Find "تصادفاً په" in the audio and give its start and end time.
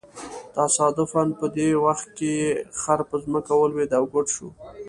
0.55-1.45